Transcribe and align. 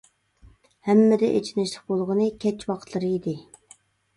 ھەممىدىن 0.87 1.35
ئېچىنىشلىق 1.41 1.85
بولغىنى 1.93 2.27
كەچ 2.47 2.67
ۋاقىتلىرى 2.73 3.11
ئىدى. 3.19 3.37